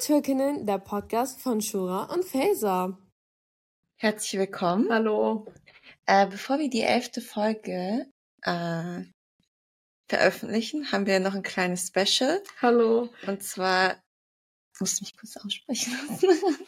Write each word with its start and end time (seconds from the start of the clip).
Türkinnen, 0.00 0.66
der 0.66 0.78
Podcast 0.78 1.40
von 1.40 1.60
Shura 1.60 2.12
und 2.12 2.24
Faser. 2.24 2.98
Herzlich 3.96 4.40
willkommen. 4.40 4.88
Hallo. 4.90 5.46
Äh, 6.06 6.26
bevor 6.26 6.58
wir 6.58 6.68
die 6.68 6.82
elfte 6.82 7.20
Folge 7.20 8.06
äh, 8.42 9.02
veröffentlichen, 10.08 10.90
haben 10.90 11.06
wir 11.06 11.20
noch 11.20 11.34
ein 11.34 11.44
kleines 11.44 11.86
Special. 11.86 12.42
Hallo. 12.60 13.08
Und 13.26 13.42
zwar, 13.44 14.02
ich 14.74 14.80
muss 14.80 15.00
mich 15.00 15.16
kurz 15.16 15.36
aussprechen 15.36 15.92
lassen. 16.08 16.66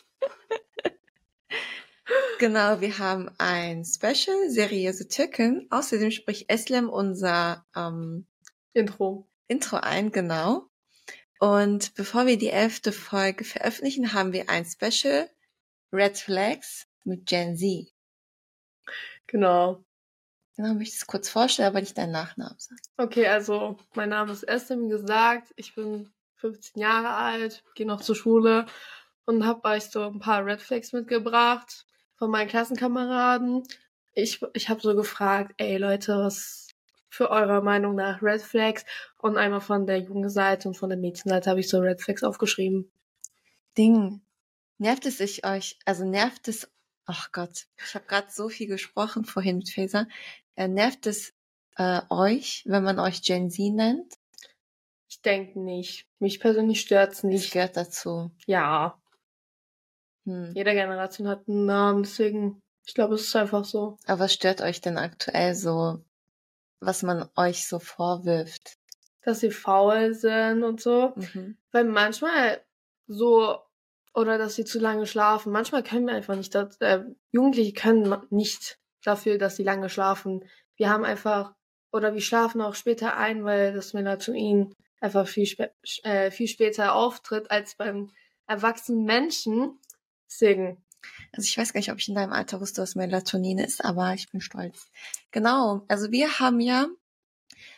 genau, 2.38 2.80
wir 2.80 2.98
haben 2.98 3.29
ein 3.38 3.84
Special, 3.84 4.50
seriöse 4.50 5.08
Türken. 5.08 5.66
Außerdem 5.70 6.12
spricht 6.12 6.48
Eslem 6.48 6.88
unser 6.88 7.66
ähm, 7.74 8.27
Intro. 8.72 9.27
Intro 9.48 9.79
ein, 9.79 10.12
genau. 10.12 10.68
Und 11.39 11.95
bevor 11.95 12.27
wir 12.27 12.39
die 12.39 12.50
elfte 12.50 12.93
Folge 12.93 13.45
veröffentlichen, 13.45 14.12
haben 14.12 14.33
wir 14.33 14.48
ein 14.48 14.65
Special 14.65 15.29
Red 15.93 16.19
Flags 16.19 16.87
mit 17.05 17.27
Gen 17.27 17.56
Z. 17.56 17.93
Genau. 19.27 19.84
Genau, 20.57 20.73
möchte 20.73 20.95
ich 20.95 21.02
es 21.02 21.07
kurz 21.07 21.29
vorstellen, 21.29 21.69
aber 21.69 21.80
nicht 21.80 21.98
deinen 21.98 22.12
Nachnamen 22.12 22.59
sagen. 22.59 22.80
Okay, 22.96 23.27
also 23.27 23.77
mein 23.95 24.09
Name 24.09 24.33
ist 24.33 24.43
Esther, 24.45 24.79
wie 24.80 24.88
gesagt. 24.88 25.52
Ich 25.57 25.74
bin 25.74 26.10
15 26.37 26.80
Jahre 26.80 27.10
alt, 27.10 27.62
gehe 27.74 27.87
noch 27.87 28.01
zur 28.01 28.16
Schule 28.16 28.66
und 29.27 29.45
habe 29.45 29.68
euch 29.68 29.84
so 29.84 30.02
ein 30.02 30.18
paar 30.18 30.45
Red 30.46 30.62
Flags 30.62 30.93
mitgebracht 30.93 31.87
von 32.16 32.30
meinen 32.30 32.48
Klassenkameraden. 32.48 33.65
Ich, 34.15 34.41
ich 34.55 34.71
habe 34.71 34.80
so 34.80 34.95
gefragt, 34.95 35.52
ey 35.59 35.77
Leute, 35.77 36.16
was 36.16 36.66
für 37.09 37.30
eurer 37.30 37.62
Meinung 37.62 37.95
nach 37.95 38.23
Red 38.23 38.42
Flags 38.42 38.84
und 39.19 39.37
einmal 39.37 39.60
von 39.60 39.87
der 39.87 39.98
jungen 39.98 40.28
Seite 40.28 40.69
und 40.69 40.77
von 40.77 40.91
der 40.91 40.98
Mädchenseite 40.98 41.51
habe 41.51 41.60
ich 41.60 41.69
so 41.69 41.79
Red 41.79 42.01
Flags 42.02 42.23
aufgeschrieben. 42.23 42.91
Ding. 43.77 44.23
Nervt 44.79 45.06
es 45.06 45.19
sich 45.19 45.46
euch, 45.46 45.79
also 45.84 46.05
nervt 46.05 46.49
es, 46.49 46.71
ach 47.07 47.32
Gott, 47.32 47.66
ich 47.82 47.95
habe 47.95 48.04
gerade 48.07 48.29
so 48.30 48.49
viel 48.49 48.66
gesprochen 48.66 49.24
vorhin 49.24 49.59
mit 49.59 49.71
Faser. 49.71 50.07
Äh, 50.54 50.68
nervt 50.68 51.07
es 51.07 51.32
äh, 51.77 52.02
euch, 52.10 52.62
wenn 52.66 52.82
man 52.84 52.99
euch 52.99 53.23
Gen 53.23 53.51
Z 53.51 53.73
nennt? 53.73 54.15
Ich 55.09 55.23
denke 55.23 55.60
nicht. 55.60 56.07
Mich 56.18 56.40
persönlich 56.40 56.80
stört's 56.80 57.23
nicht. 57.23 57.45
Ich 57.46 57.51
gehört 57.52 57.77
dazu. 57.77 58.30
Ja. 58.46 59.01
Hm. 60.24 60.52
Jede 60.54 60.73
Generation 60.73 61.29
hat 61.29 61.49
einen 61.49 61.66
Namen, 61.66 62.02
deswegen, 62.02 62.60
ich 62.84 62.95
glaube, 62.95 63.15
es 63.15 63.23
ist 63.23 63.37
einfach 63.37 63.65
so. 63.65 63.96
Aber 64.06 64.21
was 64.21 64.34
stört 64.34 64.60
euch 64.60 64.81
denn 64.81 64.99
aktuell 64.99 65.54
so, 65.54 66.03
was 66.81 67.03
man 67.03 67.28
euch 67.37 67.66
so 67.66 67.78
vorwirft? 67.78 68.77
Dass 69.22 69.41
sie 69.41 69.50
faul 69.50 70.15
sind 70.15 70.62
und 70.62 70.81
so. 70.81 71.12
Mhm. 71.16 71.56
Weil 71.72 71.84
manchmal 71.84 72.62
so, 73.06 73.59
oder 74.15 74.38
dass 74.38 74.55
sie 74.55 74.65
zu 74.65 74.78
lange 74.78 75.06
schlafen. 75.06 75.53
Manchmal 75.53 75.83
können 75.83 76.06
wir 76.06 76.15
einfach 76.15 76.37
nicht, 76.37 76.55
das, 76.55 76.77
äh, 76.81 77.05
Jugendliche 77.31 77.72
können 77.72 78.16
nicht 78.31 78.78
dafür, 79.05 79.38
dass 79.38 79.56
sie 79.56 79.62
lange 79.62 79.88
schlafen. 79.88 80.44
Wir 80.77 80.91
haben 80.91 81.05
einfach, 81.05 81.55
oder 81.93 82.15
wir 82.15 82.21
schlafen 82.21 82.60
auch 82.60 82.75
später 82.75 83.16
ein, 83.16 83.44
weil 83.44 83.72
das 83.72 83.93
Melatonin 83.93 84.75
einfach 85.00 85.27
viel, 85.27 85.47
spä 85.47 85.71
äh, 86.03 86.31
viel 86.31 86.49
später 86.49 86.94
auftritt 86.94 87.50
als 87.50 87.77
beim 87.77 88.11
erwachsenen 88.47 89.05
Menschen. 89.05 89.78
Deswegen, 90.28 90.84
Also 91.32 91.47
ich 91.47 91.59
weiß 91.59 91.72
gar 91.72 91.81
nicht, 91.81 91.93
ob 91.93 91.99
ich 91.99 92.09
in 92.09 92.15
deinem 92.15 92.32
Alter 92.32 92.60
wusste, 92.60 92.82
was 92.82 92.94
Melatonin 92.94 93.59
ist, 93.59 93.84
aber 93.84 94.15
ich 94.15 94.31
bin 94.31 94.41
stolz. 94.41 94.87
Genau, 95.31 95.84
also 95.88 96.10
wir 96.10 96.38
haben 96.38 96.60
ja 96.60 96.87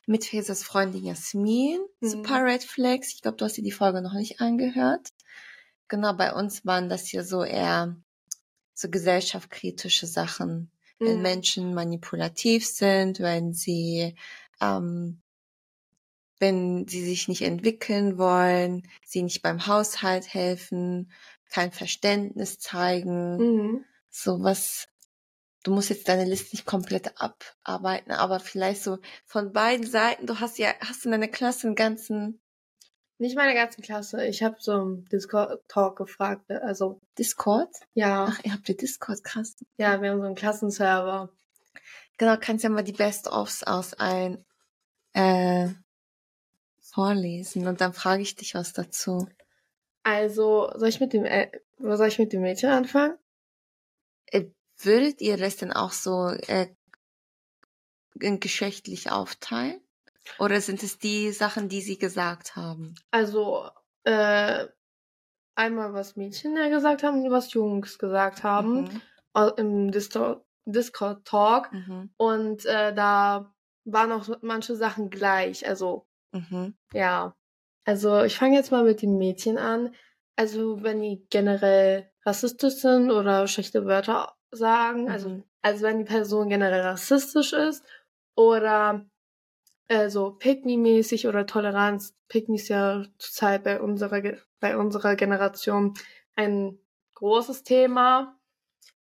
mit 0.07 0.25
Fesers 0.25 0.63
Freundin 0.63 1.05
Jasmin 1.05 1.81
Mhm. 2.01 2.09
Super 2.09 2.45
Red 2.45 2.65
Flags. 2.65 3.13
Ich 3.13 3.23
glaube, 3.23 3.37
du 3.37 3.45
hast 3.45 3.57
dir 3.57 3.65
die 3.65 3.73
Folge 3.73 4.03
noch 4.03 4.15
nicht 4.15 4.41
angehört. 4.41 5.09
Genau, 5.89 6.13
bei 6.13 6.33
uns 6.33 6.65
waren 6.67 6.89
das 6.89 7.07
hier 7.07 7.25
so 7.25 7.43
eher 7.45 7.97
so 8.75 8.89
gesellschaftskritische 8.89 10.07
Sachen. 10.07 10.71
Wenn 10.99 11.17
Mhm. 11.17 11.23
Menschen 11.23 11.75
manipulativ 11.75 12.67
sind, 12.67 13.21
wenn 13.21 13.53
sie, 13.53 14.15
ähm, 14.61 15.21
wenn 16.41 16.87
sie 16.87 17.05
sich 17.05 17.27
nicht 17.29 17.43
entwickeln 17.43 18.19
wollen, 18.19 18.83
sie 19.05 19.23
nicht 19.23 19.43
beim 19.43 19.67
Haushalt 19.67 20.33
helfen, 20.33 21.11
kein 21.49 21.73
Verständnis 21.73 22.59
zeigen, 22.59 23.37
Mhm. 23.39 23.85
sowas. 24.11 24.89
Du 25.65 25.73
musst 25.73 25.91
jetzt 25.91 26.09
deine 26.09 26.25
Liste 26.25 26.55
nicht 26.55 26.67
komplett 26.67 27.13
abarbeiten, 27.21 28.13
aber 28.13 28.41
vielleicht 28.41 28.83
so 28.83 28.99
von 29.27 29.53
beiden 29.53 29.87
Seiten. 29.87 30.27
Du 30.27 30.41
hast 30.41 30.59
ja, 30.59 30.73
hast 30.81 31.05
in 31.05 31.11
deiner 31.11 31.29
Klasse 31.29 31.67
einen 31.67 31.77
ganzen 31.77 32.41
Nicht 33.21 33.35
meine 33.37 33.55
ganze 33.55 33.83
Klasse. 33.83 34.25
Ich 34.27 34.45
habe 34.45 34.57
so 34.61 34.81
im 34.81 35.05
Discord-Talk 35.07 35.97
gefragt. 35.97 36.49
Also, 36.53 37.01
Discord. 37.19 37.69
ja, 37.95 38.29
Ach, 38.31 38.39
ihr 38.45 38.53
habt 38.53 38.69
ihr 38.69 38.77
Discord, 38.77 39.25
krass. 39.25 39.57
ja, 39.77 40.01
wir 40.01 40.11
haben 40.13 40.21
so 40.21 40.27
einen 40.27 40.37
Klassenserver. 40.37 41.29
Genau, 42.17 42.37
kannst 42.41 42.63
ja 42.63 42.71
mal 42.71 42.85
die 42.85 42.93
Best-ofs 42.93 43.65
aus 43.65 43.95
ein 43.95 44.45
äh, 45.15 45.69
vorlesen 46.81 47.67
und 47.67 47.81
dann 47.81 47.93
frage 47.93 48.23
ich 48.23 48.37
dich 48.37 48.55
was 48.55 48.73
dazu. 48.73 49.29
Also, 50.09 50.71
soll 50.75 50.89
ich 50.89 51.01
mit 51.01 51.13
dem, 51.13 51.27
äh, 51.27 51.51
soll 51.77 52.09
ich 52.09 52.19
mit 52.19 52.33
dem 52.33 52.41
Mädchen 52.41 52.71
anfangen? 52.71 53.19
Äh, 54.33 54.47
würdet 54.79 55.21
ihr 55.21 55.37
das 55.37 55.57
denn 55.57 55.71
auch 55.71 55.93
so 55.93 56.29
äh, 56.47 56.69
geschlechtlich 58.15 59.11
aufteilen? 59.11 59.83
Oder 60.39 60.63
sind 60.63 60.83
es 60.83 60.99
die 60.99 61.31
Sachen, 61.33 61.69
die 61.69 61.83
sie 61.83 61.99
gesagt 61.99 62.57
haben? 62.57 62.95
Also, 63.11 63.69
äh, 64.05 64.67
einmal 65.55 65.93
was 65.93 66.17
Mädchen 66.17 66.57
ja 66.57 66.71
gesagt 66.71 67.03
haben 67.03 67.23
und 67.23 67.31
was 67.31 67.53
Jungs 67.53 67.99
gesagt 67.99 68.43
haben 68.43 68.85
Mhm. 69.35 69.53
im 69.59 69.93
Discord-Talk. 70.65 71.71
Mhm. 71.71 72.15
Und 72.17 72.65
äh, 72.65 72.95
da 72.95 73.55
waren 73.85 74.13
auch 74.13 74.27
manche 74.41 74.75
Sachen 74.75 75.11
gleich. 75.11 75.69
Also, 75.69 76.07
Mhm. 76.33 76.79
ja. 76.95 77.35
Also, 77.89 78.23
ich 78.23 78.37
fange 78.37 78.57
jetzt 78.57 78.71
mal 78.71 78.85
mit 78.85 79.01
den 79.01 79.17
Mädchen 79.17 79.57
an. 79.57 79.95
Also, 80.37 80.83
wenn 80.83 81.01
die 81.01 81.27
generell 81.31 82.11
rassistisch 82.27 82.75
sind 82.75 83.11
oder 83.11 83.47
schlechte 83.49 83.87
Wörter 83.87 84.35
sagen, 84.51 85.09
also, 85.09 85.31
Mhm. 85.31 85.45
also 85.63 85.83
wenn 85.85 85.99
die 85.99 86.05
Person 86.05 86.51
generell 86.51 86.83
rassistisch 86.83 87.55
ist 87.55 87.83
oder 88.37 89.07
äh, 89.89 90.11
so 90.11 90.33
Pick-me-mäßig 90.33 91.29
oder 91.29 91.47
Toleranz. 91.47 92.15
Pick-me 92.29 92.57
ist 92.57 92.69
ja 92.69 93.05
zurzeit 93.19 93.65
bei 93.65 93.81
unserer, 93.81 94.23
bei 94.61 94.77
unserer 94.77 95.17
Generation 95.17 95.95
ein 96.37 96.79
großes 97.15 97.63
Thema. 97.65 98.39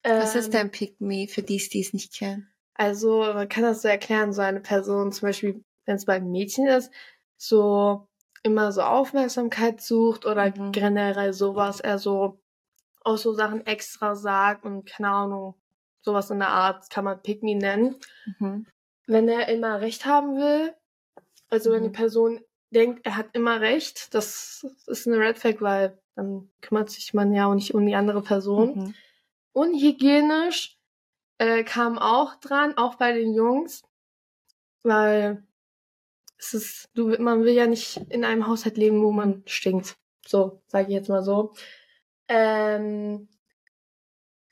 Was 0.05 0.35
Ähm, 0.35 0.45
ist 0.45 0.55
denn 0.55 0.71
Pick 0.71 1.01
Me 1.01 1.27
für 1.29 1.43
die, 1.43 1.57
die 1.57 1.81
es 1.81 1.93
nicht 1.95 2.15
kennen? 2.15 2.53
Also, 2.75 3.21
man 3.35 3.49
kann 3.49 3.65
das 3.65 3.83
so 3.83 3.89
erklären, 3.89 4.33
so 4.33 4.41
eine 4.43 4.61
Person, 4.61 5.13
zum 5.13 5.29
Beispiel, 5.29 5.65
wenn 5.85 5.97
es 5.97 6.05
bei 6.07 6.15
einem 6.15 6.31
Mädchen 6.31 6.67
ist, 6.69 6.93
so 7.37 8.08
immer 8.43 8.73
so 8.73 8.83
Aufmerksamkeit 8.83 9.81
sucht 9.81 10.27
oder 10.27 10.51
Mhm. 10.51 10.73
generell 10.73 11.33
sowas, 11.33 11.81
er 11.81 11.99
so 11.99 12.41
auch 13.05 13.17
so 13.17 13.33
Sachen 13.33 13.67
extra 13.67 14.15
sagt 14.15 14.65
und 14.65 14.85
keine 14.85 15.09
Ahnung, 15.11 15.55
sowas 16.01 16.31
in 16.31 16.39
der 16.39 16.49
Art 16.49 16.91
kann 16.91 17.05
man 17.05 17.23
Pick 17.23 17.43
me 17.43 17.55
nennen. 17.55 17.97
Mhm. 18.39 18.67
Wenn 19.07 19.29
er 19.29 19.49
immer 19.49 19.81
Recht 19.81 20.05
haben 20.05 20.37
will, 20.37 20.75
also 21.49 21.73
wenn 21.73 21.83
die 21.83 21.89
Mhm. 21.89 21.95
Person 21.95 22.41
denkt, 22.71 23.07
er 23.07 23.17
hat 23.17 23.29
immer 23.33 23.61
Recht, 23.61 24.13
das 24.15 24.67
ist 24.87 25.07
eine 25.07 25.19
Red 25.19 25.39
Flag, 25.39 25.61
weil 25.61 25.99
dann 26.17 26.51
kümmert 26.61 26.91
sich 26.91 27.15
man 27.15 27.33
ja 27.33 27.47
auch 27.47 27.55
nicht 27.55 27.75
um 27.75 27.87
die 27.87 27.95
andere 27.95 28.23
Person. 28.23 28.75
Mhm. 28.75 28.95
Unhygienisch 29.53 30.79
äh, 31.39 31.65
kam 31.65 31.99
auch 31.99 32.35
dran, 32.37 32.77
auch 32.77 32.97
bei 32.97 33.13
den 33.13 33.35
Jungs, 33.35 33.83
weil 34.83 35.43
es 36.39 36.55
ist, 36.55 36.89
du, 36.95 37.09
man 37.19 37.45
will 37.45 37.53
ja 37.55 37.67
nicht 37.67 37.97
in 38.11 38.25
einem 38.25 38.47
Haushalt 38.47 38.77
leben, 38.77 39.03
wo 39.03 39.11
man 39.13 39.43
stinkt. 39.47 39.97
So, 40.27 40.63
sage 40.67 40.89
ich 40.89 40.95
jetzt 40.95 41.09
mal 41.09 41.23
so. 41.23 41.53
Ähm, 42.29 43.29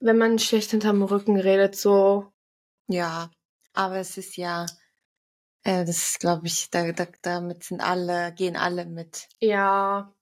wenn 0.00 0.18
man 0.18 0.38
schlecht 0.38 0.70
hinterm 0.70 1.02
Rücken 1.02 1.38
redet, 1.38 1.76
so, 1.76 2.32
Ja, 2.88 3.30
aber 3.74 3.96
es 3.96 4.16
ist 4.18 4.36
ja, 4.36 4.66
äh, 5.64 5.84
das 5.84 5.96
ist, 6.10 6.20
glaube 6.20 6.46
ich, 6.46 6.70
da, 6.70 6.92
da, 6.92 7.06
damit 7.22 7.64
sind 7.64 7.80
alle, 7.80 8.32
gehen 8.32 8.56
alle 8.56 8.86
mit. 8.86 9.28
ja, 9.40 10.12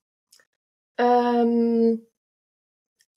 ähm, 0.97 2.05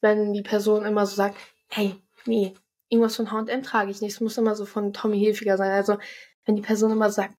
wenn 0.01 0.33
die 0.33 0.43
Person 0.43 0.85
immer 0.85 1.07
so 1.07 1.17
sagt, 1.17 1.37
hey, 1.69 1.95
nee, 2.27 2.55
irgendwas 2.89 3.17
von 3.17 3.31
H&M 3.31 3.63
trage 3.63 3.91
ich 3.91 4.01
nicht, 4.01 4.15
es 4.15 4.21
muss 4.21 4.39
immer 4.39 4.55
so 4.55 4.65
von 4.67 4.93
Tommy 4.93 5.19
Hilfiger 5.19 5.57
sein. 5.57 5.71
Also, 5.73 5.99
wenn 6.45 6.57
die 6.57 6.63
Person 6.63 6.91
immer 6.93 7.11
sagt, 7.11 7.31
"Nein, 7.31 7.38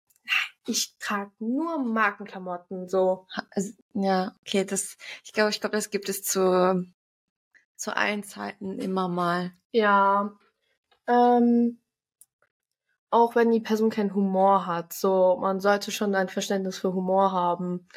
ich 0.69 0.97
trage 0.99 1.31
nur 1.39 1.79
Markenklamotten, 1.79 2.87
so, 2.87 3.27
Ja, 3.93 4.35
okay, 4.41 4.65
das, 4.65 4.97
ich 5.23 5.33
glaube, 5.33 5.49
ich 5.49 5.59
glaube, 5.59 5.75
das 5.75 5.89
gibt 5.89 6.09
es 6.09 6.23
zu, 6.23 6.85
zu 7.75 7.95
allen 7.95 8.23
Zeiten 8.23 8.79
immer 8.79 9.07
mal. 9.07 9.51
Ja. 9.71 10.31
Ähm, 11.07 11.79
auch 13.09 13.35
wenn 13.35 13.51
die 13.51 13.59
Person 13.59 13.89
keinen 13.89 14.13
Humor 14.13 14.67
hat. 14.67 14.93
So, 14.93 15.37
man 15.41 15.59
sollte 15.59 15.91
schon 15.91 16.13
ein 16.13 16.29
Verständnis 16.29 16.77
für 16.77 16.93
Humor 16.93 17.31
haben. 17.31 17.87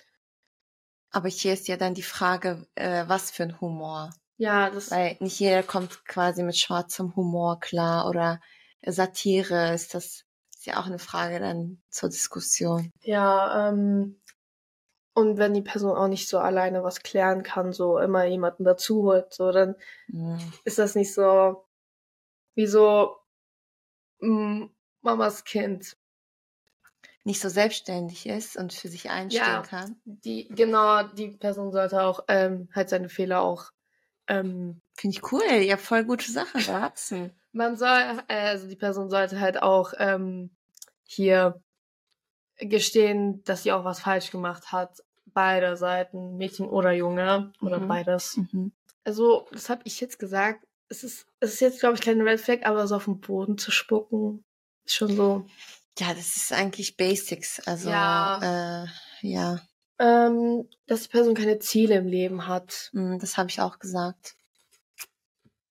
Aber 1.11 1.29
hier 1.29 1.53
ist 1.53 1.69
ja 1.69 1.77
dann 1.77 1.93
die 1.93 2.03
Frage, 2.03 2.67
äh, 2.75 3.05
was 3.07 3.31
für 3.31 3.43
ein 3.43 3.61
Humor. 3.61 4.11
Ja, 4.39 4.71
das. 4.71 4.91
Weil 4.91 5.19
nicht 5.21 5.39
jeder 5.39 5.63
kommt 5.63 6.05
quasi 6.07 6.43
mit 6.43 6.57
schwarzem 6.57 7.15
Humor 7.15 7.61
klar 7.61 8.09
oder 8.09 8.41
Satire 8.85 9.75
ist 9.75 9.95
das 9.95 10.25
ist 10.63 10.67
ja 10.67 10.81
auch 10.81 10.87
eine 10.87 11.01
Frage 11.01 11.41
dann 11.41 11.83
zur 11.91 12.09
Diskussion. 12.09 12.93
Ja, 13.03 13.69
ähm, 13.69 14.21
und 15.13 15.37
wenn 15.37 15.55
die 15.55 15.63
Person 15.63 15.97
auch 15.97 16.07
nicht 16.07 16.29
so 16.29 16.39
alleine 16.39 16.85
was 16.85 17.03
klären 17.03 17.43
kann, 17.43 17.73
so 17.73 17.99
immer 17.99 18.25
jemanden 18.27 18.63
dazu 18.63 19.03
holt, 19.03 19.35
so, 19.35 19.51
dann 19.51 19.75
Mhm. 20.07 20.53
ist 20.65 20.79
das 20.79 20.95
nicht 20.95 21.13
so 21.13 21.65
wie 22.55 22.69
so 22.69 23.17
mm, 24.21 24.67
Mamas 25.03 25.43
Kind. 25.43 25.97
Nicht 27.25 27.41
so 27.41 27.49
selbstständig 27.49 28.27
ist 28.27 28.57
und 28.57 28.73
für 28.73 28.89
sich 28.89 29.11
einstehen 29.11 29.45
Ja. 29.45 29.63
kann. 29.63 30.01
Die, 30.05 30.47
genau, 30.47 31.03
die 31.03 31.29
Person 31.39 31.73
sollte 31.73 32.03
auch 32.05 32.21
ähm, 32.29 32.69
halt 32.73 32.89
seine 32.89 33.09
Fehler 33.09 33.43
auch 33.43 33.73
ähm, 34.29 34.81
Finde 34.95 35.17
ich 35.17 35.33
cool. 35.33 35.43
Ihr 35.43 35.73
habt 35.73 35.83
voll 35.83 36.05
gute 36.05 36.31
Sachen 36.31 36.65
beherzen. 36.65 37.33
Man 37.53 37.77
soll, 37.77 38.21
äh, 38.29 38.49
also 38.49 38.67
die 38.67 38.77
Person 38.77 39.11
sollte 39.11 39.39
halt 39.41 39.63
auch 39.63 39.93
ähm, 39.99 40.51
hier 41.05 41.61
gestehen, 42.57 43.43
dass 43.45 43.63
sie 43.63 43.73
auch 43.73 43.85
was 43.85 44.01
falsch 44.01 44.31
gemacht 44.31 44.73
hat. 44.73 45.03
Beide 45.27 45.77
Seiten, 45.77 46.37
Mädchen 46.37 46.67
oder 46.69 46.93
Junge 46.93 47.53
oder 47.61 47.79
Mhm. 47.79 47.89
beides. 47.89 48.37
Mhm. 48.37 48.73
Also, 49.05 49.47
das 49.53 49.69
habe 49.71 49.83
ich 49.85 50.01
jetzt 50.01 50.19
gesagt. 50.19 50.67
Es 50.89 51.05
ist, 51.05 51.27
es 51.41 51.55
ist 51.55 51.61
jetzt, 51.61 51.81
glaube 51.81 51.95
ich, 51.95 52.03
keine 52.03 52.25
Red 52.25 52.41
Flag, 52.41 52.65
aber 52.65 52.87
so 52.87 52.97
auf 52.97 53.07
den 53.07 53.21
Boden 53.21 53.57
zu 53.57 53.71
spucken, 53.71 54.45
ist 54.85 54.95
schon 54.95 55.09
so. 55.17 55.47
Ja, 55.99 56.09
das 56.15 56.37
ist 56.37 56.53
eigentlich 56.53 56.97
Basics. 56.97 57.61
Also, 57.67 57.89
Ja. 57.91 58.85
äh, 58.85 58.87
ja, 59.23 59.61
Ähm, 59.99 60.69
dass 60.87 61.03
die 61.05 61.09
Person 61.09 61.35
keine 61.35 61.59
Ziele 61.61 61.97
im 61.97 62.07
Leben 62.07 62.47
hat. 62.47 62.91
mm, 62.93 63.19
das 63.19 63.37
habe 63.39 63.49
ich 63.51 63.61
auch 63.61 63.79
gesagt. 63.79 64.35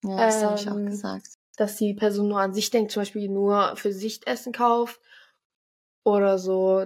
Ja, 0.04 0.26
das 0.26 0.44
habe 0.44 0.56
ich 0.56 0.70
auch 0.70 0.76
Ähm, 0.76 0.86
gesagt. 0.88 1.28
Dass 1.58 1.78
die 1.78 1.94
Person 1.94 2.30
nur 2.30 2.40
an 2.40 2.54
sich 2.54 2.70
denkt, 2.70 2.92
zum 2.92 3.02
Beispiel 3.02 3.30
nur 3.30 3.76
für 3.76 3.92
sich 3.92 4.26
Essen 4.28 4.54
kauft 4.54 5.00
oder 6.04 6.38
so. 6.38 6.86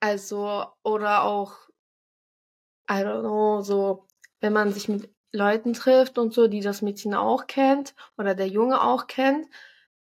Also, 0.00 0.66
oder 0.82 1.24
auch, 1.24 1.54
I 2.90 3.02
don't 3.04 3.20
know, 3.20 3.62
so, 3.62 4.06
wenn 4.40 4.52
man 4.52 4.72
sich 4.72 4.88
mit 4.88 5.10
Leuten 5.32 5.72
trifft 5.72 6.18
und 6.18 6.34
so, 6.34 6.46
die 6.48 6.60
das 6.60 6.82
Mädchen 6.82 7.14
auch 7.14 7.46
kennt 7.46 7.94
oder 8.18 8.34
der 8.34 8.48
Junge 8.48 8.82
auch 8.82 9.06
kennt, 9.06 9.46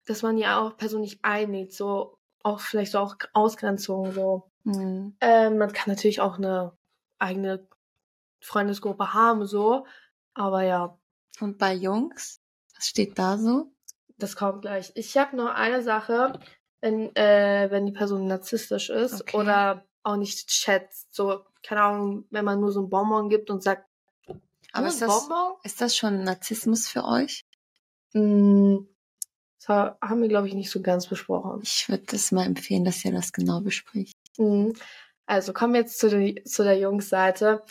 dass 0.05 0.21
man 0.21 0.37
ja 0.37 0.59
auch 0.59 0.75
persönlich 0.77 1.19
einlädt, 1.23 1.73
so, 1.73 2.17
auch 2.41 2.59
vielleicht 2.59 2.93
so 2.93 2.99
auch 2.99 3.15
Ausgrenzungen, 3.33 4.11
so. 4.13 4.51
Mhm. 4.63 5.15
Ähm, 5.21 5.57
man 5.57 5.71
kann 5.73 5.93
natürlich 5.93 6.21
auch 6.21 6.37
eine 6.37 6.75
eigene 7.19 7.67
Freundesgruppe 8.41 9.13
haben, 9.13 9.45
so, 9.45 9.85
aber 10.33 10.63
ja, 10.63 10.97
Und 11.39 11.57
bei 11.57 11.73
Jungs, 11.73 12.42
was 12.83 12.89
steht 12.89 13.17
da 13.17 13.37
so? 13.37 13.71
Das 14.17 14.35
kommt 14.35 14.61
gleich. 14.61 14.91
Ich 14.95 15.15
habe 15.17 15.35
noch 15.37 15.49
eine 15.53 15.81
Sache, 15.81 16.37
wenn, 16.81 17.15
äh, 17.15 17.67
wenn 17.71 17.85
die 17.85 17.93
Person 17.93 18.27
narzisstisch 18.27 18.89
ist 18.89 19.21
Okay. 19.21 19.37
oder 19.37 19.85
auch 20.03 20.17
nicht 20.17 20.51
schätzt. 20.51 21.13
So, 21.15 21.45
keine 21.65 21.81
Ahnung, 21.81 22.25
wenn 22.29 22.43
man 22.43 22.59
nur 22.59 22.71
so 22.73 22.81
ein 22.81 22.89
Bonbon 22.89 23.29
gibt 23.29 23.49
und 23.49 23.63
sagt, 23.63 23.87
Aber 24.73 24.81
nur 24.81 24.87
ist 24.89 25.01
das, 25.01 25.27
Bonbon? 25.29 25.53
ist 25.63 25.79
das 25.79 25.95
schon 25.95 26.23
Narzissmus 26.23 26.87
für 26.89 27.05
euch? 27.05 27.45
Mm, 28.13 28.79
das 29.59 29.69
ha- 29.69 29.97
haben 30.01 30.21
wir, 30.21 30.27
glaube 30.29 30.49
ich, 30.49 30.53
nicht 30.55 30.69
so 30.71 30.81
ganz 30.81 31.07
besprochen. 31.07 31.61
Ich 31.63 31.87
würde 31.87 32.03
das 32.07 32.33
mal 32.33 32.45
empfehlen, 32.45 32.83
dass 32.83 33.03
ihr 33.05 33.13
das 33.13 33.31
genau 33.31 33.61
bespricht. 33.61 34.17
Mhm. 34.37 34.73
Also 35.25 35.53
kommen 35.53 35.73
wir 35.73 35.79
jetzt 35.81 35.99
zu, 35.99 36.09
der 36.09 36.43
zu 36.43 36.63
der 36.65 36.77
Jungsseite. 36.77 37.63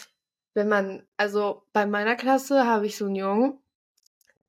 Wenn 0.54 0.68
man, 0.68 1.06
also 1.18 1.64
bei 1.74 1.84
meiner 1.86 2.16
Klasse 2.16 2.66
habe 2.66 2.86
ich 2.86 2.96
so 2.96 3.04
einen 3.06 3.14
Jungen, 3.16 3.58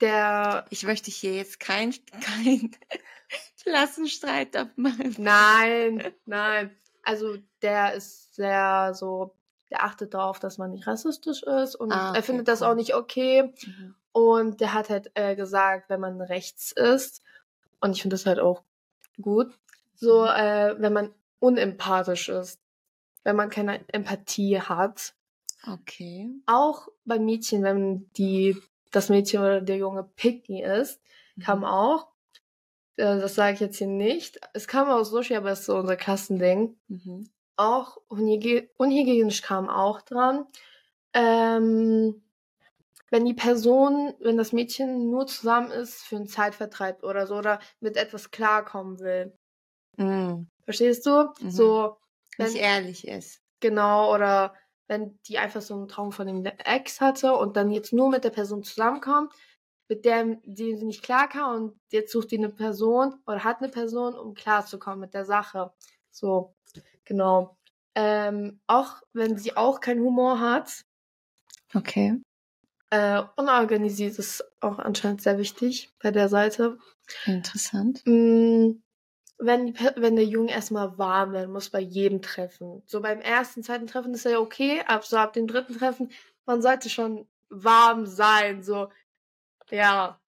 der 0.04 0.66
Ich 0.70 0.84
möchte 0.84 1.10
hier 1.12 1.34
jetzt 1.36 1.60
kein, 1.60 1.94
kein 2.22 2.72
Klassenstreit 3.64 4.56
abmachen. 4.56 5.16
Nein, 5.18 6.04
nein. 6.26 6.76
Also 7.04 7.38
der 7.62 7.94
ist 7.94 8.36
sehr 8.36 8.94
so, 8.94 9.36
der 9.70 9.84
achtet 9.84 10.14
darauf, 10.14 10.40
dass 10.40 10.58
man 10.58 10.72
nicht 10.72 10.88
rassistisch 10.88 11.44
ist 11.44 11.76
und 11.76 11.92
Ah, 11.92 12.10
okay, 12.10 12.20
er 12.20 12.24
findet 12.24 12.48
das 12.48 12.62
cool. 12.62 12.68
auch 12.68 12.76
nicht 12.76 12.96
okay. 12.96 13.54
Mhm. 13.66 13.96
Und 14.12 14.62
der 14.62 14.74
hat 14.74 14.90
halt 14.90 15.12
äh, 15.16 15.36
gesagt, 15.36 15.90
wenn 15.90 16.00
man 16.00 16.22
rechts 16.22 16.72
ist, 16.72 17.24
und 17.82 17.92
ich 17.96 18.02
finde 18.02 18.14
das 18.14 18.26
halt 18.26 18.40
auch 18.40 18.64
gut, 19.22 19.52
so 19.96 20.22
Mhm. 20.22 20.28
äh, 20.28 20.76
wenn 20.82 20.94
man 20.94 21.14
unempathisch 21.40 22.30
ist, 22.30 22.60
wenn 23.24 23.36
man 23.36 23.50
keine 23.50 23.88
Empathie 23.90 24.60
hat. 24.62 25.14
Okay. 25.68 26.30
Auch 26.46 26.88
bei 27.06 27.20
Mädchen, 27.20 27.64
wenn 27.64 28.10
die 28.18 28.58
das 28.94 29.10
Mädchen 29.10 29.42
oder 29.42 29.60
der 29.62 29.78
Junge 29.78 30.04
picky 30.04 30.62
ist, 30.64 31.02
kam 31.44 31.60
Mhm. 31.60 31.66
auch. 31.66 32.08
Äh, 32.96 33.20
das 33.20 33.36
sage 33.36 33.56
ich 33.56 33.60
jetzt 33.60 33.78
hier 33.78 33.88
nicht. 33.88 34.40
Es 34.54 34.68
kam 34.68 34.90
aus 34.90 35.10
Sushi, 35.10 35.36
aber 35.36 35.52
es 35.52 35.62
ist 35.62 35.66
so 35.66 35.76
unser 35.78 35.96
Klassending. 35.98 36.78
Mhm. 36.88 37.30
Auch 37.56 37.98
unhygie- 38.10 38.70
unhygienisch 38.78 39.42
kam 39.42 39.70
auch 39.70 40.02
dran. 40.02 40.46
Ähm, 41.14 42.24
wenn 43.10 43.26
die 43.26 43.34
Person, 43.36 44.14
wenn 44.20 44.38
das 44.38 44.54
Mädchen 44.54 45.10
nur 45.12 45.28
zusammen 45.28 45.72
ist 45.72 46.02
für 46.04 46.16
einen 46.16 46.28
Zeitvertreib 46.28 47.04
oder 47.04 47.28
so 47.28 47.36
oder 47.36 47.60
mit 47.80 47.96
etwas 47.98 48.32
klarkommen 48.32 49.00
will. 49.00 49.38
Mhm. 49.98 50.48
Verstehst 50.66 51.06
du? 51.06 51.30
Mhm. 51.40 51.52
So, 51.52 51.98
wenn, 52.38 52.48
Nicht 52.52 52.62
ehrlich 52.62 53.08
ist. 53.08 53.42
genau, 53.60 54.14
oder 54.14 54.56
wenn 54.94 55.20
die 55.28 55.40
einfach 55.40 55.62
so 55.62 55.74
einen 55.74 55.88
Traum 55.88 56.12
von 56.12 56.28
dem 56.28 56.46
Ex 56.46 57.02
hatte 57.02 57.34
und 57.34 57.58
dann 57.58 57.72
jetzt 57.72 57.94
nur 57.94 58.10
mit 58.10 58.24
der 58.24 58.30
Person 58.30 58.64
zusammenkommt, 58.64 59.34
mit 59.90 60.06
der 60.06 60.38
die 60.46 60.76
sie 60.78 60.86
nicht 60.86 61.04
klar 61.04 61.28
kann 61.28 61.56
und 61.56 61.80
jetzt 61.92 62.12
sucht 62.12 62.32
die 62.32 62.38
eine 62.38 62.50
Person 62.50 63.16
oder 63.26 63.44
hat 63.44 63.60
eine 63.62 63.70
Person, 63.70 64.14
um 64.16 64.34
klarzukommen 64.36 65.00
mit 65.00 65.14
der 65.16 65.26
Sache. 65.26 65.74
So, 66.12 66.56
genau. 67.06 67.58
Ähm, 67.96 68.62
auch 68.68 69.02
wenn 69.14 69.38
sie 69.38 69.58
auch 69.58 69.80
keinen 69.80 70.02
Humor 70.04 70.40
hat, 70.40 70.86
Okay. 71.76 72.22
äh, 72.92 73.24
unorganisiert 73.36 74.20
ist 74.20 74.44
auch 74.62 74.80
anscheinend 74.80 75.22
sehr 75.22 75.38
wichtig 75.38 75.92
bei 76.02 76.12
der 76.12 76.30
Seite. 76.30 76.78
Interessant. 77.26 78.04
Mm, 78.06 78.83
wenn, 79.46 79.76
wenn 79.96 80.16
der 80.16 80.26
Junge 80.26 80.52
erstmal 80.52 80.98
warm 80.98 81.34
werden 81.34 81.52
muss 81.52 81.70
bei 81.70 81.80
jedem 81.80 82.22
Treffen. 82.22 82.84
So 82.86 83.02
beim 83.02 83.20
ersten, 83.20 83.64
zweiten 83.64 83.88
Treffen 83.88 84.14
ist 84.14 84.26
er 84.26 84.34
ja 84.34 84.40
okay, 84.40 84.82
aber 84.88 85.04
so 85.04 85.18
ab 85.18 85.34
dem 85.34 85.48
dritten 85.48 85.78
Treffen, 85.78 86.12
man 86.46 86.62
sollte 86.62 86.90
schon 86.90 87.28
warm 87.50 88.06
sein. 88.06 88.64
So, 88.64 88.90
ja, 89.70 90.20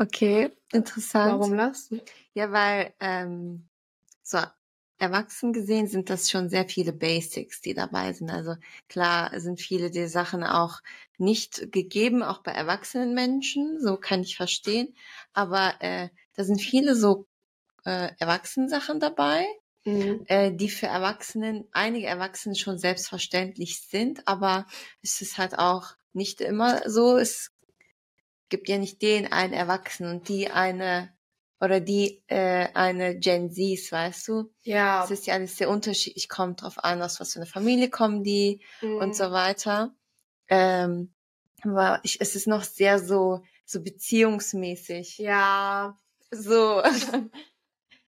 Okay, 0.00 0.50
interessant. 0.72 1.38
warum 1.38 1.52
lachst 1.52 1.90
du? 1.90 2.00
Ja, 2.32 2.50
weil 2.52 2.94
ähm, 3.00 3.68
so 4.22 4.38
erwachsen 4.96 5.52
gesehen 5.52 5.88
sind 5.88 6.08
das 6.08 6.30
schon 6.30 6.48
sehr 6.48 6.66
viele 6.66 6.94
Basics, 6.94 7.60
die 7.60 7.74
dabei 7.74 8.14
sind. 8.14 8.30
Also 8.30 8.56
klar 8.88 9.38
sind 9.40 9.60
viele 9.60 9.90
der 9.90 10.08
Sachen 10.08 10.42
auch 10.42 10.80
nicht 11.18 11.70
gegeben, 11.70 12.22
auch 12.22 12.42
bei 12.42 12.52
erwachsenen 12.52 13.12
Menschen, 13.12 13.78
so 13.78 13.98
kann 13.98 14.22
ich 14.22 14.36
verstehen. 14.36 14.94
Aber 15.34 15.74
äh, 15.80 16.08
da 16.40 16.44
sind 16.44 16.62
viele 16.62 16.96
so 16.96 17.26
äh, 17.84 18.12
Erwachsenensachen 18.18 18.98
dabei, 18.98 19.46
Mhm. 19.84 20.24
äh, 20.26 20.52
die 20.52 20.70
für 20.70 20.86
Erwachsenen, 20.86 21.68
einige 21.72 22.06
Erwachsene 22.06 22.54
schon 22.54 22.78
selbstverständlich 22.78 23.80
sind, 23.82 24.26
aber 24.26 24.66
es 25.02 25.20
ist 25.20 25.36
halt 25.36 25.58
auch 25.58 25.96
nicht 26.14 26.40
immer 26.40 26.88
so. 26.88 27.18
Es 27.18 27.50
gibt 28.48 28.68
ja 28.68 28.78
nicht 28.78 29.02
den 29.02 29.30
einen 29.32 29.52
Erwachsenen 29.52 30.16
und 30.16 30.28
die 30.28 30.50
eine 30.50 31.12
oder 31.60 31.80
die 31.80 32.22
äh, 32.28 32.68
eine 32.72 33.18
Gen 33.18 33.50
Zs, 33.50 33.92
weißt 33.92 34.28
du? 34.28 34.50
Ja. 34.62 35.04
Es 35.04 35.10
ist 35.10 35.26
ja 35.26 35.34
alles 35.34 35.56
sehr 35.58 35.68
unterschiedlich, 35.68 36.30
kommt 36.30 36.62
drauf 36.62 36.82
an, 36.82 37.02
aus 37.02 37.20
was 37.20 37.34
für 37.34 37.40
eine 37.40 37.46
Familie 37.46 37.90
kommen 37.90 38.24
die 38.24 38.62
mhm. 38.80 38.96
und 38.96 39.14
so 39.14 39.30
weiter. 39.30 39.94
Ähm, 40.48 41.12
aber 41.62 42.00
ich, 42.02 42.20
es 42.20 42.34
ist 42.34 42.46
noch 42.46 42.64
sehr 42.64 42.98
so 42.98 43.42
so 43.70 43.82
beziehungsmäßig 43.82 45.18
Ja, 45.18 45.96
so 46.30 46.82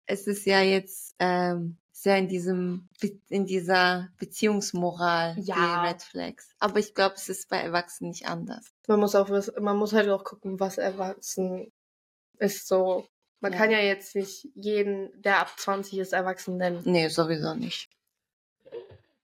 es 0.07 0.27
ist 0.27 0.47
ja 0.47 0.61
jetzt 0.61 1.15
ähm, 1.19 1.79
sehr 1.93 2.19
in 2.19 2.29
diesem 2.29 2.89
in 3.29 3.47
dieser 3.47 4.09
Beziehungsmoral 4.19 5.37
Ja. 5.39 5.55
die 5.55 5.89
Red 5.89 6.03
Flags. 6.03 6.49
Aber 6.59 6.79
ich 6.79 6.95
glaube, 6.95 7.15
es 7.17 7.29
ist 7.29 7.49
bei 7.49 7.59
Erwachsenen 7.59 8.11
nicht 8.11 8.27
anders. 8.27 8.73
man 8.89 9.01
muss 9.01 9.15
auch 9.15 9.31
wiss- 9.31 9.53
man 9.61 9.77
muss 9.77 9.93
halt 9.93 10.09
auch 10.11 10.25
gucken, 10.25 10.61
was 10.61 10.77
erwachsen 10.79 11.73
ist 12.39 12.67
so. 12.69 13.07
Man 13.41 13.53
Ja. 13.53 13.59
kann 13.59 13.71
ja 13.71 13.79
jetzt 13.79 14.15
nicht 14.17 14.49
jeden, 14.55 15.11
der 15.23 15.39
ab 15.41 15.53
20 15.59 15.99
ist, 15.99 16.13
erwachsen 16.13 16.57
nennen. 16.57 16.81
Nee, 16.85 17.09
sowieso 17.09 17.55
nicht. 17.55 17.89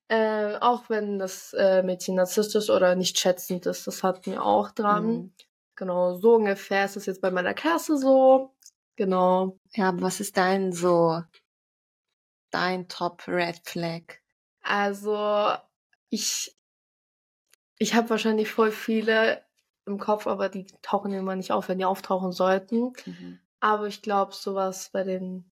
Äh, 0.09 0.57
auch 0.61 0.89
wenn 0.91 1.19
das 1.19 1.53
äh, 1.53 1.83
Mädchen 1.83 2.17
narzisstisch 2.17 2.69
oder 2.69 2.97
nicht 2.97 3.19
schätzend 3.19 3.67
ist, 3.67 3.87
das 3.87 4.03
hatten 4.03 4.33
wir 4.33 4.45
auch 4.45 4.71
dran. 4.73 5.07
Mhm. 5.07 5.33
Genau, 5.77 6.19
so 6.19 6.35
ungefähr 6.35 6.85
ist 6.85 6.97
es 6.97 7.07
jetzt 7.07 7.21
bei 7.21 7.31
meiner 7.31 7.55
Klasse 7.55 7.97
so. 7.97 8.53
Genau. 9.01 9.59
Ja, 9.73 9.99
was 9.99 10.21
ist 10.21 10.37
dein 10.37 10.73
so 10.73 11.23
dein 12.51 12.87
Top 12.87 13.27
Red 13.27 13.59
Flag? 13.65 14.03
Also, 14.61 15.55
ich, 16.11 16.55
ich 17.79 17.95
habe 17.95 18.11
wahrscheinlich 18.11 18.51
voll 18.51 18.71
viele 18.71 19.43
im 19.87 19.97
Kopf, 19.97 20.27
aber 20.27 20.51
die 20.51 20.67
tauchen 20.83 21.15
immer 21.15 21.35
nicht 21.35 21.51
auf, 21.51 21.71
wenn 21.71 21.79
die 21.79 21.87
auftauchen 21.87 22.33
sollten. 22.33 22.93
Mhm. 23.07 23.41
Aber 23.59 23.87
ich 23.87 24.03
glaube, 24.03 24.35
sowas 24.35 24.91
bei 24.93 25.03
den, 25.03 25.51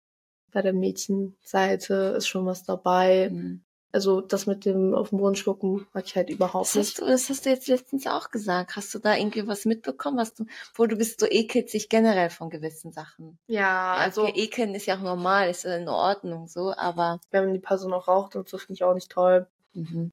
bei 0.51 0.62
der 0.62 0.74
Mädchenseite 0.74 2.16
ist 2.18 2.27
schon 2.27 2.46
was 2.46 2.63
dabei. 2.63 3.30
Mhm. 3.32 3.63
Also 3.94 4.22
das 4.22 4.46
mit 4.48 4.65
dem 4.65 4.94
auf 4.94 5.10
den 5.10 5.17
Boden 5.20 5.36
spucken 5.36 5.88
mag 5.94 6.06
ich 6.06 6.15
halt 6.15 6.29
überhaupt 6.29 6.65
Das 6.67 6.75
nicht. 6.75 6.88
hast, 6.89 7.01
du, 7.01 7.06
das 7.06 7.29
hast 7.29 7.46
du 7.46 7.50
jetzt 7.50 7.67
letztens 7.67 8.06
auch 8.06 8.29
gesagt. 8.32 8.75
Hast 8.75 8.94
du 8.94 9.00
da 9.00 9.15
irgendwie 9.15 9.48
was 9.48 9.65
mitbekommen, 9.65 10.17
was 10.17 10.34
du, 10.34 10.46
wo 10.75 10.86
du 10.86 10.98
bist, 10.98 11.20
so 11.22 11.25
ekelt 11.25 11.70
sich 11.70 11.88
generell 11.89 12.29
von 12.29 12.50
gewissen 12.50 12.91
Sachen? 12.91 13.39
Ja, 13.48 13.94
also 13.96 14.24
okay, 14.24 14.41
ekeln 14.41 14.75
ist 14.75 14.86
ja 14.88 14.98
auch 14.98 15.01
normal, 15.01 15.50
ist 15.50 15.63
ja 15.63 15.75
in 15.77 15.88
Ordnung 15.88 16.48
so, 16.48 16.74
aber 16.75 17.20
wenn 17.32 17.53
die 17.53 17.60
Person 17.60 17.94
auch 17.94 18.08
raucht 18.08 18.36
und 18.36 18.50
so 18.50 18.58
finde 18.58 18.74
ich 18.74 18.84
auch 18.84 18.94
nicht 18.94 19.10
toll. 19.10 19.48
mhm. 19.74 20.12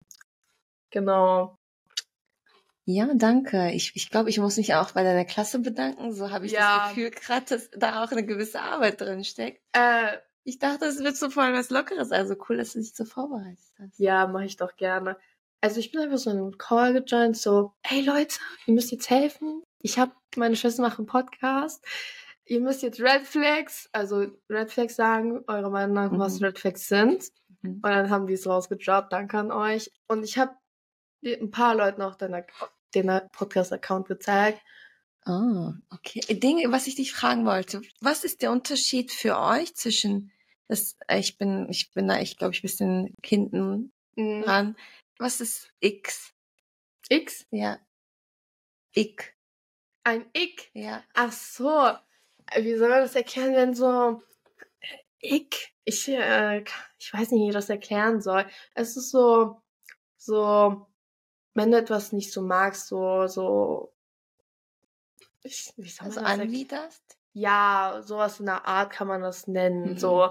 Genau. 0.90 1.58
ja, 2.84 3.08
danke. 3.14 3.72
Ich, 3.72 3.96
ich 3.96 4.10
glaube, 4.10 4.30
ich 4.30 4.38
muss 4.38 4.56
mich 4.56 4.74
auch 4.74 4.92
bei 4.92 5.02
deiner 5.02 5.24
Klasse 5.24 5.58
bedanken. 5.58 6.12
So 6.12 6.30
habe 6.30 6.46
ich 6.46 6.52
Ja. 6.52 6.78
das 6.78 6.88
Gefühl 6.90 7.10
gerade, 7.10 7.46
dass 7.46 7.70
da 7.72 8.04
auch 8.04 8.12
eine 8.12 8.24
gewisse 8.24 8.60
Arbeit 8.60 9.00
drin 9.00 9.24
steckt. 9.24 9.60
Äh, 9.72 10.18
Ich 10.44 10.58
dachte, 10.58 10.84
es 10.86 10.98
wird 11.02 11.16
so 11.16 11.30
voll 11.30 11.52
was 11.54 11.70
Lockeres. 11.70 12.12
Also 12.12 12.34
cool, 12.48 12.58
dass 12.58 12.74
du 12.74 12.78
dich 12.78 12.94
so 12.94 13.04
vorbereitet 13.04 13.58
hast. 13.78 13.98
ja, 13.98 14.26
mache 14.26 14.44
ich 14.44 14.56
doch 14.56 14.76
gerne. 14.76 15.16
Also 15.60 15.80
ich 15.80 15.90
bin 15.90 16.02
einfach 16.02 16.18
so 16.18 16.30
in 16.30 16.36
einem 16.36 16.58
Call 16.58 16.92
gejoint, 16.92 17.36
so, 17.38 17.72
hey 17.82 18.02
Leute, 18.02 18.36
ihr 18.66 18.74
müsst 18.74 18.90
jetzt 18.92 19.08
helfen. 19.08 19.62
Ich 19.80 19.98
habe 19.98 20.12
meine 20.36 20.56
Schwester 20.56 20.82
macht 20.82 20.98
einen 20.98 21.06
Podcast. 21.06 21.82
Ihr 22.44 22.60
müsst 22.60 22.82
jetzt 22.82 23.00
Red 23.00 23.26
Flags, 23.26 23.88
also 23.92 24.26
Red 24.50 24.70
Flags 24.70 24.96
sagen, 24.96 25.42
eure 25.46 25.70
Meinung 25.70 25.94
nach, 25.94 26.10
was 26.18 26.38
Mhm. 26.40 26.44
Red 26.46 26.58
Flags 26.58 26.86
sind. 26.88 27.30
Mhm. 27.62 27.76
Und 27.76 27.84
dann 27.84 28.10
haben 28.10 28.26
die 28.26 28.34
es 28.34 28.46
rausgedroppt. 28.46 29.10
Danke 29.14 29.38
an 29.38 29.50
euch. 29.50 29.90
Und 30.08 30.22
ich 30.24 30.36
habe 30.36 30.52
ein 31.24 31.50
paar 31.50 31.74
Leuten 31.74 32.02
auch 32.02 32.16
den, 32.16 32.36
den 32.94 33.20
Podcast-Account 33.32 34.06
gezeigt. 34.08 34.60
Ah, 35.24 35.72
okay. 35.90 36.20
Dinge, 36.38 36.70
was 36.70 36.86
ich 36.86 36.96
dich 36.96 37.14
fragen 37.14 37.46
wollte. 37.46 37.80
Was 38.02 38.24
ist 38.24 38.42
der 38.42 38.52
Unterschied 38.52 39.10
für 39.10 39.38
euch 39.38 39.74
zwischen 39.74 40.30
das, 40.68 40.96
ich 41.10 41.36
bin, 41.38 41.68
ich 41.68 41.92
bin 41.92 42.08
da, 42.08 42.20
ich 42.20 42.36
glaube, 42.36 42.54
ich 42.54 42.62
bisschen 42.62 43.14
hinten 43.24 43.92
Mhm. 44.16 44.42
dran. 44.42 44.76
Was 45.18 45.40
ist 45.40 45.72
X? 45.80 46.32
X? 47.08 47.46
Ja. 47.50 47.78
Ich. 48.92 49.20
Ein 50.04 50.26
Ick? 50.36 50.70
Ja. 50.74 51.02
Ach 51.14 51.32
so. 51.32 51.92
Wie 52.56 52.76
soll 52.76 52.90
man 52.90 53.00
das 53.00 53.14
erklären, 53.16 53.54
wenn 53.54 53.74
so 53.74 54.22
Ick? 55.20 55.72
Ich, 55.84 56.08
äh, 56.08 56.64
ich 56.98 57.12
weiß 57.12 57.30
nicht, 57.30 57.42
wie 57.42 57.48
ich 57.48 57.54
das 57.54 57.70
erklären 57.70 58.20
soll. 58.20 58.46
Es 58.74 58.96
ist 58.96 59.10
so, 59.10 59.60
so, 60.16 60.86
wenn 61.54 61.70
du 61.70 61.78
etwas 61.78 62.12
nicht 62.12 62.32
so 62.32 62.42
magst, 62.42 62.86
so, 62.88 63.26
so, 63.26 63.92
ich, 65.42 65.72
wie 65.76 65.88
soll 65.88 66.08
man 66.08 66.18
Also 66.18 66.20
das 66.20 66.40
anwiderst? 66.40 67.18
Ja, 67.32 68.00
sowas 68.04 68.40
in 68.40 68.46
der 68.46 68.66
Art 68.66 68.92
kann 68.92 69.08
man 69.08 69.22
das 69.22 69.46
nennen. 69.48 69.92
Mhm. 69.92 69.98
So, 69.98 70.24
äh, 70.26 70.30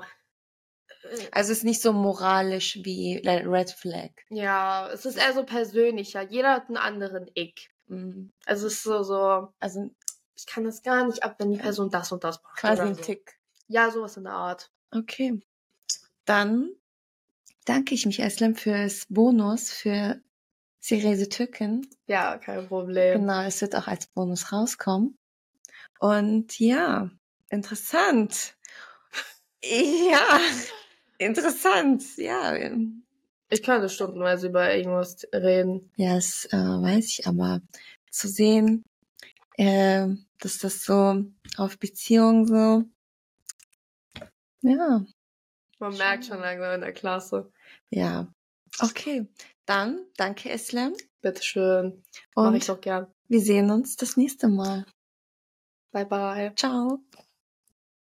Also 1.32 1.52
es 1.52 1.60
ist 1.60 1.64
nicht 1.64 1.82
so 1.82 1.94
moralisch 1.94 2.80
wie 2.84 3.22
Red 3.26 3.72
Flag. 3.72 4.12
ja, 4.30 4.90
es 4.92 5.06
ist 5.06 5.18
eher 5.18 5.34
so 5.34 5.44
persönlicher. 5.44 6.22
Jeder 6.22 6.52
hat 6.54 6.68
einen 6.68 6.78
anderen 6.78 7.30
Ick. 7.36 7.70
Mhm. 7.88 8.32
Also 8.46 8.68
es 8.68 8.74
ist 8.74 8.84
so, 8.84 9.04
so, 9.04 9.54
Also 9.60 9.90
ich 10.36 10.46
kann 10.46 10.64
das 10.64 10.82
gar 10.84 11.06
nicht 11.06 11.24
ab, 11.24 11.36
wenn 11.40 11.52
die 11.52 11.58
Person 11.58 11.90
das 11.90 12.12
und 12.12 12.24
das 12.24 12.42
macht. 12.44 12.58
quasi 12.58 12.82
ein 12.82 12.96
so. 12.96 13.02
Tick. 13.02 13.38
Ja, 13.68 13.92
sowas 13.92 14.18
in 14.18 14.24
der 14.24 14.34
Art. 14.34 14.72
Okay. 14.92 15.40
Dann 16.26 16.70
danke 17.66 17.96
ich 17.96 18.06
mich 18.06 18.20
Eslem 18.20 18.56
fürs 18.56 19.06
Bonus 19.10 19.72
für 19.72 20.22
Seriöse 20.80 21.30
Türken. 21.30 21.88
Ja, 22.08 22.38
kein 22.38 22.68
Problem. 22.68 23.22
Genau, 23.22 23.42
es 23.44 23.62
wird 23.62 23.76
auch 23.76 23.88
als 23.88 24.08
Bonus 24.08 24.52
rauskommen. 24.52 25.18
Und 26.00 26.60
ja, 26.60 27.10
interessant. 27.50 28.56
Ja, 29.66 30.40
interessant. 31.26 32.04
Ja, 32.18 32.54
Ich 33.50 33.64
könnte 33.64 33.90
stundenweise 33.90 34.48
über 34.48 34.74
irgendwas 34.76 35.18
reden. 35.34 35.92
ja, 35.98 36.16
das 36.16 36.46
äh, 36.52 36.58
weiß 36.58 37.06
ich, 37.20 37.28
aber 37.28 37.62
zu 38.12 38.28
sehen, 38.28 38.84
äh, 39.58 40.08
dass 40.40 40.58
das 40.60 40.84
so 40.84 41.24
auf 41.58 41.78
Beziehungen 41.80 42.46
so, 42.48 42.84
ja, 44.62 45.06
Man 45.80 45.92
Schon. 45.92 45.98
merkt 45.98 46.26
schon 46.26 46.40
langsam 46.40 46.76
in 46.76 46.82
der 46.82 46.94
Klasse. 46.94 47.52
ja. 47.90 48.28
Okay, 48.80 49.28
dann 49.68 50.00
danke 50.18 50.50
Eslem 50.50 50.94
Bitteschön. 51.22 52.04
Mach 52.36 52.54
ich 52.56 52.64
und 52.64 52.70
doch 52.70 52.82
gern. 52.82 53.08
wir 53.28 53.40
sehen 53.40 53.70
uns 53.70 53.96
das 53.98 54.18
nächste 54.18 54.48
Mal. 54.48 54.86
Bye 55.92 56.06
bye. 56.08 56.54
Ciao. 56.56 57.00